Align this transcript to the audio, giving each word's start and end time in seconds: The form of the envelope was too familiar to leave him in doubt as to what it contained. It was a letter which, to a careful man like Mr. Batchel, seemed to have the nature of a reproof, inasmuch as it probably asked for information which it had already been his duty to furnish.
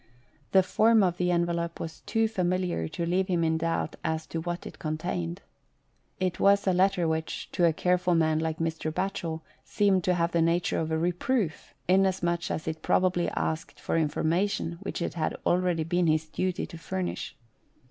The 0.51 0.63
form 0.63 1.03
of 1.03 1.17
the 1.17 1.29
envelope 1.29 1.79
was 1.79 1.99
too 2.01 2.27
familiar 2.27 2.87
to 2.87 3.05
leave 3.05 3.27
him 3.27 3.43
in 3.43 3.59
doubt 3.59 3.97
as 4.03 4.25
to 4.25 4.41
what 4.41 4.65
it 4.65 4.79
contained. 4.79 5.43
It 6.19 6.39
was 6.39 6.65
a 6.65 6.73
letter 6.73 7.07
which, 7.07 7.51
to 7.51 7.65
a 7.65 7.71
careful 7.73 8.15
man 8.15 8.39
like 8.39 8.57
Mr. 8.57 8.91
Batchel, 8.91 9.41
seemed 9.63 10.03
to 10.05 10.15
have 10.15 10.31
the 10.31 10.41
nature 10.41 10.79
of 10.79 10.89
a 10.89 10.97
reproof, 10.97 11.75
inasmuch 11.87 12.49
as 12.49 12.67
it 12.67 12.81
probably 12.81 13.29
asked 13.35 13.79
for 13.79 13.95
information 13.95 14.79
which 14.81 15.03
it 15.03 15.13
had 15.13 15.35
already 15.45 15.83
been 15.83 16.07
his 16.07 16.27
duty 16.27 16.65
to 16.65 16.79
furnish. 16.79 17.35